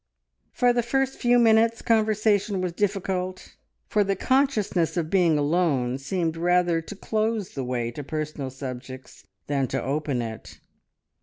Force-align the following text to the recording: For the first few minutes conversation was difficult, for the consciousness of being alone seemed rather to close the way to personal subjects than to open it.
For 0.51 0.73
the 0.73 0.81
first 0.81 1.19
few 1.19 1.37
minutes 1.37 1.83
conversation 1.83 2.59
was 2.59 2.73
difficult, 2.73 3.53
for 3.87 4.03
the 4.03 4.15
consciousness 4.15 4.97
of 4.97 5.11
being 5.11 5.37
alone 5.37 5.99
seemed 5.99 6.37
rather 6.37 6.81
to 6.81 6.95
close 6.95 7.49
the 7.49 7.63
way 7.63 7.91
to 7.91 8.03
personal 8.03 8.49
subjects 8.49 9.23
than 9.45 9.67
to 9.67 9.79
open 9.83 10.23
it. 10.23 10.59